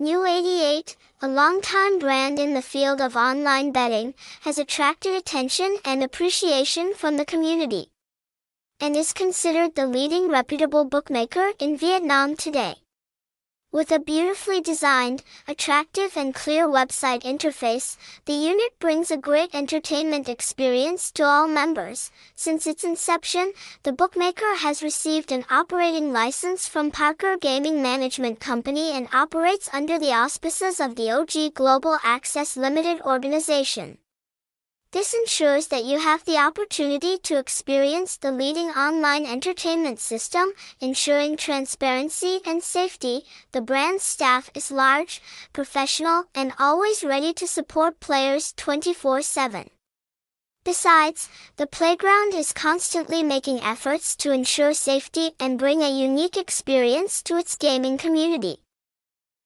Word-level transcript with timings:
New 0.00 0.24
88, 0.24 0.96
a 1.22 1.26
longtime 1.26 1.98
brand 1.98 2.38
in 2.38 2.54
the 2.54 2.62
field 2.62 3.00
of 3.00 3.16
online 3.16 3.72
betting, 3.72 4.14
has 4.42 4.56
attracted 4.56 5.12
attention 5.12 5.76
and 5.84 6.04
appreciation 6.04 6.94
from 6.94 7.16
the 7.16 7.24
community 7.24 7.90
and 8.78 8.94
is 8.94 9.12
considered 9.12 9.74
the 9.74 9.88
leading 9.88 10.28
reputable 10.28 10.84
bookmaker 10.84 11.50
in 11.58 11.76
Vietnam 11.76 12.36
today. 12.36 12.76
With 13.70 13.92
a 13.92 13.98
beautifully 13.98 14.62
designed, 14.62 15.22
attractive 15.46 16.16
and 16.16 16.34
clear 16.34 16.66
website 16.66 17.22
interface, 17.22 17.98
the 18.24 18.32
unit 18.32 18.78
brings 18.78 19.10
a 19.10 19.18
great 19.18 19.54
entertainment 19.54 20.26
experience 20.26 21.10
to 21.12 21.24
all 21.24 21.46
members. 21.46 22.10
Since 22.34 22.66
its 22.66 22.82
inception, 22.82 23.52
the 23.82 23.92
bookmaker 23.92 24.54
has 24.54 24.82
received 24.82 25.30
an 25.30 25.44
operating 25.50 26.14
license 26.14 26.66
from 26.66 26.90
PARCOR 26.90 27.36
Gaming 27.36 27.82
Management 27.82 28.40
Company 28.40 28.92
and 28.92 29.06
operates 29.12 29.68
under 29.70 29.98
the 29.98 30.14
auspices 30.14 30.80
of 30.80 30.96
the 30.96 31.10
OG 31.10 31.52
Global 31.52 31.98
Access 32.02 32.56
Limited 32.56 33.02
organization. 33.02 33.98
This 34.90 35.12
ensures 35.12 35.66
that 35.66 35.84
you 35.84 35.98
have 35.98 36.24
the 36.24 36.38
opportunity 36.38 37.18
to 37.18 37.36
experience 37.36 38.16
the 38.16 38.32
leading 38.32 38.70
online 38.70 39.26
entertainment 39.26 40.00
system, 40.00 40.52
ensuring 40.80 41.36
transparency 41.36 42.40
and 42.46 42.62
safety. 42.62 43.26
The 43.52 43.60
brand's 43.60 44.02
staff 44.02 44.48
is 44.54 44.70
large, 44.70 45.20
professional, 45.52 46.24
and 46.34 46.54
always 46.58 47.04
ready 47.04 47.34
to 47.34 47.46
support 47.46 48.00
players 48.00 48.54
24 48.56 49.20
7. 49.20 49.68
Besides, 50.64 51.28
the 51.56 51.66
playground 51.66 52.32
is 52.32 52.54
constantly 52.54 53.22
making 53.22 53.60
efforts 53.60 54.16
to 54.16 54.32
ensure 54.32 54.72
safety 54.72 55.32
and 55.38 55.58
bring 55.58 55.82
a 55.82 55.90
unique 55.90 56.38
experience 56.38 57.22
to 57.24 57.36
its 57.36 57.56
gaming 57.56 57.98
community. 57.98 58.62